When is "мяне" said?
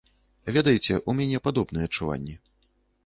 1.19-1.43